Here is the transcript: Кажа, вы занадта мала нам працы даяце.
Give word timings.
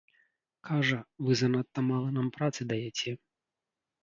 Кажа, 0.69 0.97
вы 1.27 1.31
занадта 1.41 1.79
мала 1.91 2.09
нам 2.17 2.33
працы 2.39 2.61
даяце. 2.73 3.15